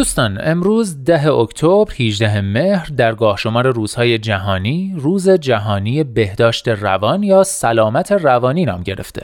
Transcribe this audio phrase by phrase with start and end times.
[0.00, 7.22] دوستان امروز ده اکتبر 18 مهر در گاه شمار روزهای جهانی روز جهانی بهداشت روان
[7.22, 9.22] یا سلامت روانی نام گرفته.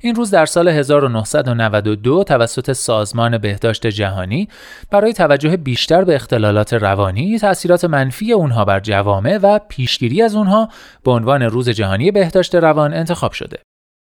[0.00, 4.48] این روز در سال 1992 توسط سازمان بهداشت جهانی
[4.90, 10.68] برای توجه بیشتر به اختلالات روانی، تأثیرات منفی اونها بر جوامع و پیشگیری از اونها
[11.04, 13.58] به عنوان روز جهانی بهداشت روان انتخاب شده.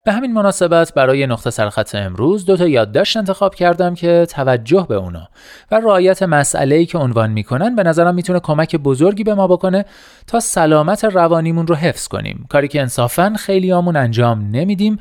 [0.05, 4.95] به همین مناسبت برای نقطه سرخط امروز دو تا یادداشت انتخاب کردم که توجه به
[4.95, 5.29] اونا
[5.71, 9.85] و رعایت مسئله که عنوان می‌کنن به نظرم می‌تونه کمک بزرگی به ما بکنه
[10.27, 12.45] تا سلامت روانیمون رو حفظ کنیم.
[12.49, 14.99] کاری که انصافا خیلیامون انجام نمیدیم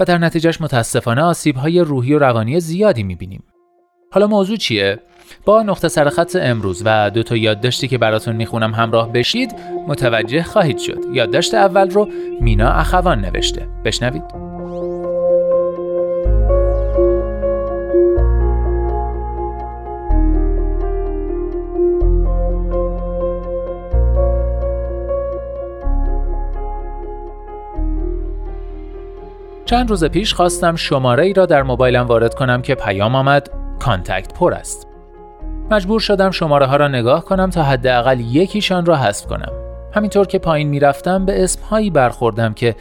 [0.00, 3.42] و در نتیجهش متاسفانه آسیب های روحی و روانی زیادی می‌بینیم.
[4.12, 4.98] حالا موضوع چیه؟
[5.44, 9.54] با نقطه سرخط امروز و دو تا یادداشتی که براتون می‌خونم همراه بشید
[9.88, 10.98] متوجه خواهید شد.
[11.12, 12.08] یادداشت اول رو
[12.40, 13.68] مینا اخوان نوشته.
[13.84, 14.45] بشنوید.
[29.66, 34.34] چند روز پیش خواستم شماره ای را در موبایلم وارد کنم که پیام آمد contact
[34.34, 34.88] پر است.
[35.70, 39.52] مجبور شدم شماره ها را نگاه کنم تا حداقل یکیشان را حذف کنم.
[39.94, 42.74] همینطور که پایین می‌رفتم به اسم هایی برخوردم که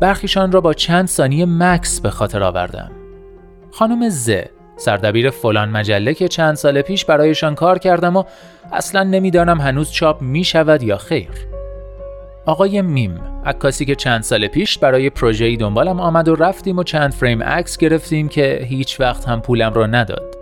[0.00, 2.90] برخیشان را با چند ثانیه مکث به خاطر آوردم.
[3.72, 4.30] خانم ز
[4.76, 8.24] سردبیر فلان مجله که چند سال پیش برایشان کار کردم و
[8.72, 11.53] اصلا نمی‌دانم هنوز چاپ می شود یا خیر.
[12.46, 17.12] آقای میم عکاسی که چند سال پیش برای پروژه‌ای دنبالم آمد و رفتیم و چند
[17.12, 20.34] فریم عکس گرفتیم که هیچ وقت هم پولم را نداد.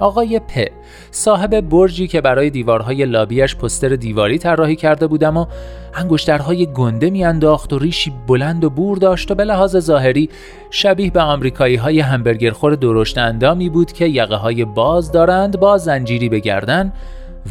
[0.00, 0.66] آقای پ
[1.10, 5.46] صاحب برجی که برای دیوارهای لابیش پستر دیواری طراحی کرده بودم و
[5.94, 10.30] انگشترهای گنده میانداخت و ریشی بلند و بور داشت و به لحاظ ظاهری
[10.70, 16.28] شبیه به آمریکایی های همبرگرخور درشت اندامی بود که یقه های باز دارند با زنجیری
[16.28, 16.92] به گردن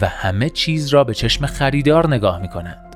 [0.01, 2.86] و همه چیز را به چشم خریدار نگاه می کنند.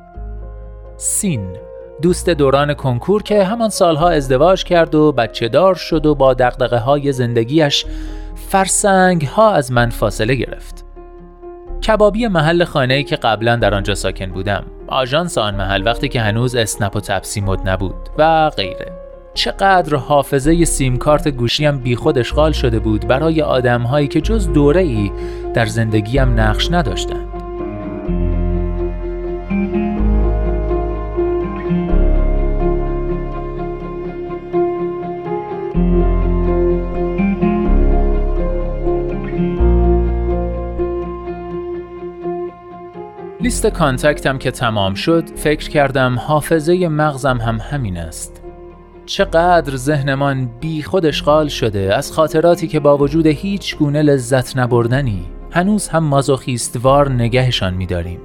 [1.03, 1.57] سین.
[2.01, 6.77] دوست دوران کنکور که همان سالها ازدواج کرد و بچه دار شد و با دقدقه
[6.77, 7.85] های زندگیش
[8.49, 10.85] فرسنگ ها از من فاصله گرفت.
[11.87, 14.63] کبابی محل خانه که قبلا در آنجا ساکن بودم.
[14.87, 18.91] آژانس آن محل وقتی که هنوز اسنپ و تپسی مد نبود و غیره.
[19.33, 25.11] چقدر حافظه سیم کارت گوشیم بیخود اشغال شده بود برای آدمهایی که جز دوره ای
[25.53, 27.30] در زندگیم نقش نداشتند.
[43.41, 48.43] لیست کانتکتم که تمام شد فکر کردم حافظه مغزم هم همین است
[49.05, 55.25] چقدر ذهنمان بی خود اشغال شده از خاطراتی که با وجود هیچ گونه لذت نبردنی
[55.51, 58.19] هنوز هم مازوخیستوار نگهشان میداریم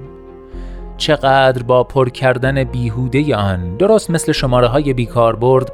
[0.97, 5.71] چقدر با پر کردن بیهوده آن درست مثل شماره های بیکار برد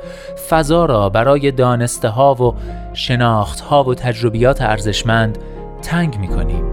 [0.50, 2.56] فضا را برای دانسته ها و
[2.94, 5.38] شناخت ها و تجربیات ارزشمند
[5.82, 6.73] تنگ می کنیم.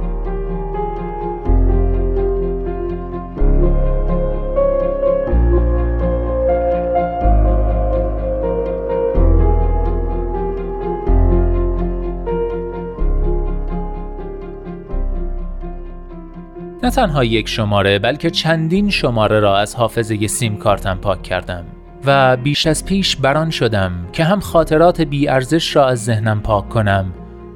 [16.83, 21.65] نه تنها یک شماره بلکه چندین شماره را از حافظه سیم کارتم پاک کردم
[22.05, 26.69] و بیش از پیش بران شدم که هم خاطرات بی ارزش را از ذهنم پاک
[26.69, 27.13] کنم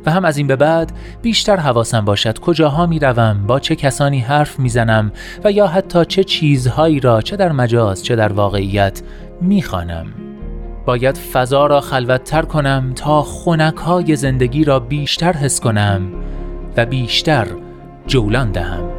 [0.06, 0.92] و هم از این به بعد
[1.22, 5.12] بیشتر حواسم باشد کجاها می روم با چه کسانی حرف می زنم
[5.44, 9.02] و یا حتی چه چیزهایی را چه در مجاز چه در واقعیت
[9.40, 10.06] می خانم.
[10.86, 16.02] باید فضا را خلوتتر کنم تا خونک های زندگی را بیشتر حس کنم
[16.76, 17.46] و بیشتر
[18.06, 18.93] جولان دهم.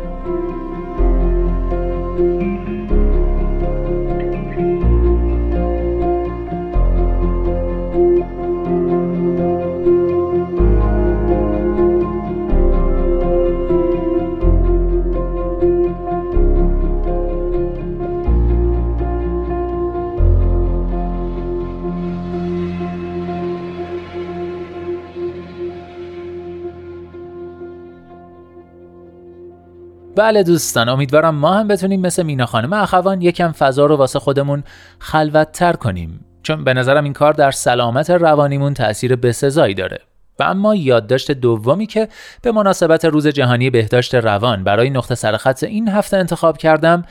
[30.16, 34.64] بله دوستان امیدوارم ما هم بتونیم مثل مینا خانم اخوان یکم فضا رو واسه خودمون
[35.00, 36.26] خلوتتر کنیم.
[36.44, 40.00] چون به نظرم این کار در سلامت روانیمون تأثیر بسزایی داره.
[40.40, 42.08] و اما یادداشت دومی که
[42.42, 47.04] به مناسبت روز جهانی بهداشت روان برای نقطه سرخط این هفته انتخاب کردم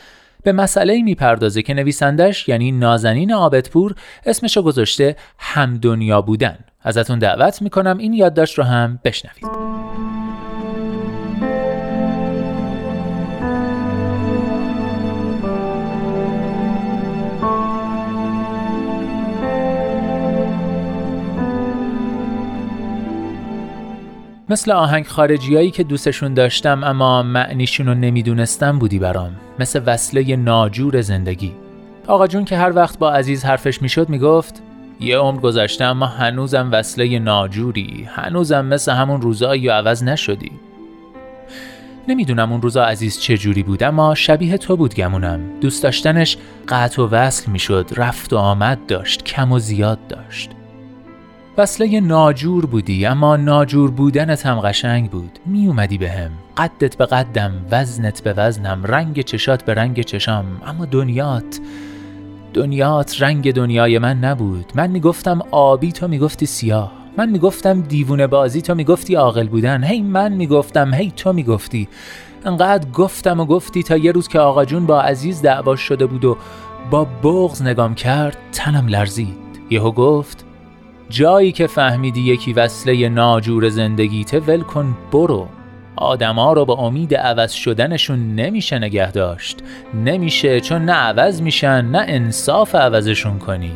[0.42, 3.94] به مسئله می‌پردازه که نویسندش یعنی نازنین آبدپور
[4.26, 6.58] اسمشو گذاشته هم دنیا بودن.
[6.82, 10.03] ازتون دعوت می‌کنم این یادداشت رو هم بشنوید.
[24.48, 29.32] مثل آهنگ خارجیایی که دوستشون داشتم اما معنیشون رو نمی‌دونستم بودی برام.
[29.58, 31.52] مثل وصله ناجور زندگی.
[32.06, 34.62] آقا جون که هر وقت با عزیز حرفش می‌شد می‌گفت
[35.00, 38.08] یه عمر گذشته اما هنوزم وصله ناجوری.
[38.14, 40.52] هنوزم مثل همون روزایی عوض نشدی.
[42.08, 45.40] نمی‌دونم اون روزا عزیز چه جوری بود اما شبیه تو بود گمونم.
[45.60, 46.36] دوست داشتنش
[46.68, 50.50] قطع و وصل می‌شد رفت و آمد داشت کم و زیاد داشت.
[51.58, 55.38] وصله ناجور بودی اما ناجور بودنت هم قشنگ بود.
[55.46, 56.30] می اومدی به هم.
[56.56, 60.44] قدت به قدم وزنت به وزنم رنگ چشات به رنگ چشام.
[60.66, 61.60] اما دنیات
[62.54, 64.72] دنیات رنگ دنیای من نبود.
[64.74, 66.92] من می‌گفتم آبی تو می‌گفتی سیاه.
[67.18, 69.84] من می‌گفتم دیوونه بازی تو می‌گفتی عاقل بودن.
[69.84, 71.88] هی من می‌گفتم هی تو می‌گفتی.
[72.44, 76.24] انقدر گفتم و گفتی تا یه روز که آقا جون با عزیز دعوا شده بود
[76.24, 76.36] و
[76.90, 79.44] با بغز نگام کرد تنم لرزید.
[79.70, 80.43] یهو گفت
[81.08, 85.48] جایی که فهمیدی یکی وصله ناجور زندگیته ول کن برو.
[85.96, 89.58] آدما رو با امید عوض شدنشون نمیشه نگه داشت.
[90.04, 93.72] نمیشه چون نه عوض میشن نه انصاف عوضشون کنی.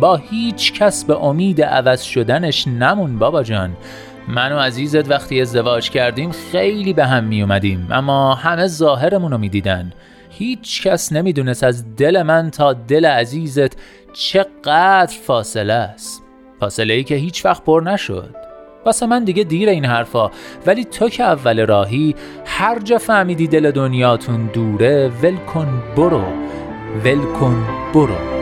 [0.00, 3.76] با هیچ کس به امید عوض شدنش نمون بابا جان.
[4.28, 9.38] من و عزیزت وقتی ازدواج کردیم خیلی به هم می اومدیم اما همه ظاهرمون رو
[9.38, 9.92] می‌دیدن.
[10.30, 13.76] هیچ کس نمی‌دونست از دل من تا دل عزیزت
[14.12, 16.27] چقدر فاصله است.
[16.60, 18.34] فاصله ای که هیچ وقت پر نشد.
[18.86, 20.30] واسه من دیگه دیر این حرفا
[20.66, 22.14] ولی تو که اول راهی
[22.46, 26.24] هر جا فهمیدی دل دنیاتون دوره ول کن برو.
[27.04, 28.37] ول کن برو.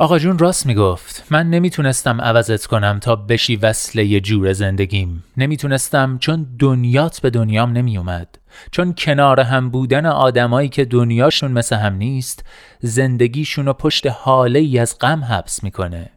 [0.00, 1.24] آقا جون راست می‌گفت.
[1.30, 5.24] من نمی‌تونستم عوضت کنم تا بشی وصله جور زندگیم.
[5.36, 8.38] نمی‌تونستم چون دنیات به دنیام نمیومد
[8.70, 12.44] چون کنار هم بودن آدمایی که دنیاشون مثل هم نیست
[12.80, 16.10] زندگیشون رو پشت حاله ای از غم حبس می‌کنه.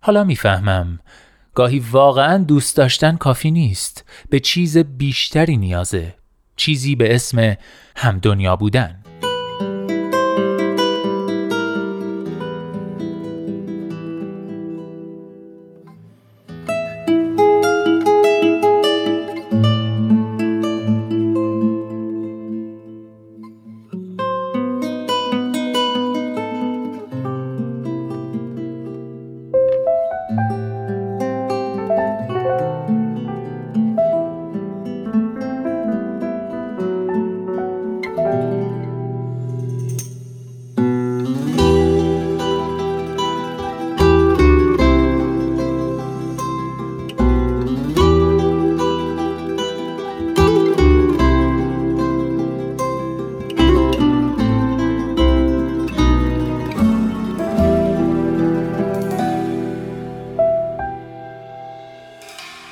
[0.00, 0.98] حالا می‌فهمم.
[1.54, 4.04] گاهی واقعا دوست داشتن کافی نیست.
[4.30, 6.14] به چیز بیشتری نیازه.
[6.56, 7.56] چیزی به اسم
[7.96, 8.97] هم دنیا بودن.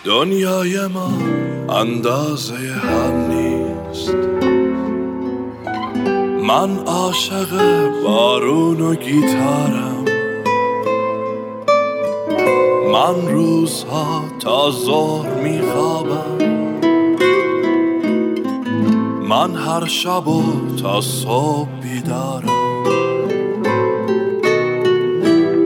[0.07, 1.13] دنیای ما
[1.81, 4.15] اندازه هم نیست.
[6.43, 7.49] من عاشق
[8.05, 10.05] بارون و گیتارم.
[12.93, 16.39] من روزها تا ظهر میخوابم.
[19.29, 20.43] من هر شب و
[20.83, 22.85] تا صبح بیدارم.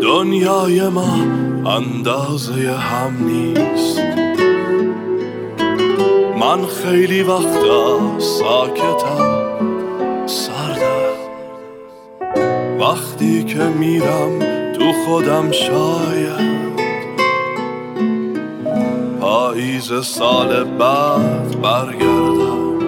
[0.02, 1.18] دنیای ما
[1.66, 4.20] اندازه هم نیست.
[6.40, 9.47] من خیلی وقتا ساکتم
[10.26, 11.16] سردم.
[12.80, 14.38] وقتی که میرم
[14.73, 16.61] تو خودم شاید.
[19.20, 22.78] پاییز سال بعد برگردم.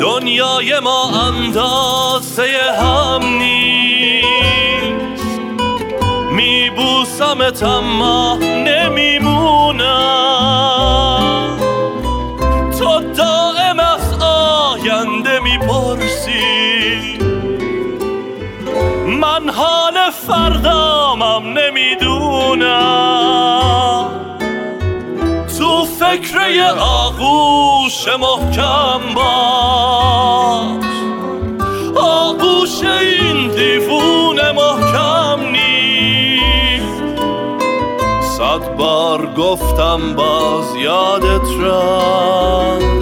[0.00, 2.48] دنیای ما اندازه
[2.80, 4.30] هم نیست.
[6.32, 9.69] میبوسمت اما نمیمونم
[19.20, 22.20] من حال فردامم نمی‌دونم.
[25.58, 26.38] تو فکر
[26.78, 30.84] آغوش محکم باش.
[31.96, 37.02] آغوش این دیوون محکم نیست.
[38.38, 43.00] صد بار گفتم باز یادت رفت.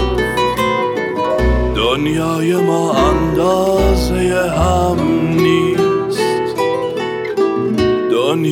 [1.76, 4.27] دنیای ما اندازه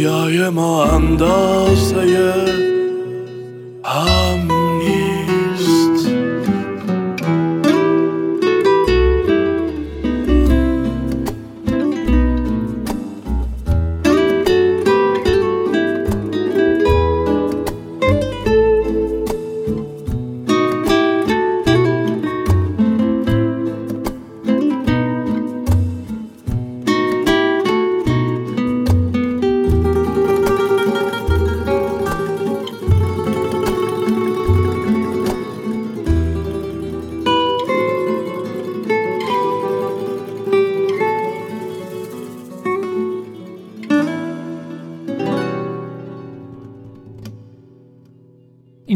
[0.06, 2.75] دنیای ما اندازه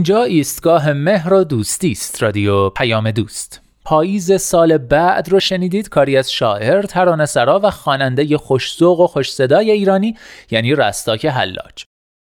[0.01, 6.17] اینجا ایستگاه مهر و دوستی است رادیو پیام دوست پاییز سال بعد رو شنیدید کاری
[6.17, 10.17] از شاعر، ترانه‌سرا و خواننده خوشزوق و خوش صدای ایرانی
[10.51, 11.85] یعنی رستاک حلاج.